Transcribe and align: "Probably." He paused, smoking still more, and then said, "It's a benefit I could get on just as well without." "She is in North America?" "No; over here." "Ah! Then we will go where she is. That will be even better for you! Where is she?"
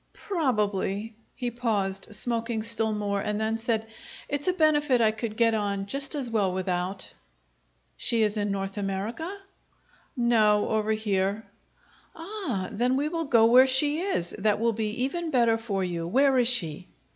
"Probably." 0.13 1.13
He 1.35 1.51
paused, 1.51 2.07
smoking 2.15 2.63
still 2.63 2.91
more, 2.91 3.21
and 3.21 3.39
then 3.39 3.59
said, 3.59 3.85
"It's 4.29 4.47
a 4.47 4.53
benefit 4.53 4.99
I 4.99 5.11
could 5.11 5.37
get 5.37 5.53
on 5.53 5.85
just 5.85 6.15
as 6.15 6.27
well 6.27 6.53
without." 6.53 7.13
"She 7.97 8.23
is 8.23 8.35
in 8.35 8.49
North 8.49 8.77
America?" 8.79 9.31
"No; 10.17 10.69
over 10.69 10.91
here." 10.93 11.45
"Ah! 12.15 12.69
Then 12.71 12.95
we 12.95 13.09
will 13.09 13.25
go 13.25 13.45
where 13.45 13.67
she 13.67 13.99
is. 14.01 14.31
That 14.39 14.59
will 14.59 14.73
be 14.73 15.03
even 15.03 15.29
better 15.29 15.55
for 15.59 15.83
you! 15.83 16.07
Where 16.07 16.39
is 16.39 16.47
she?" 16.47 16.87